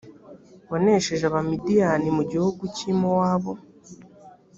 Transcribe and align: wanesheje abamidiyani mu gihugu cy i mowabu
wanesheje 0.71 1.23
abamidiyani 1.27 2.07
mu 2.17 2.23
gihugu 2.31 2.63
cy 2.75 2.81
i 2.91 2.93
mowabu 2.99 3.53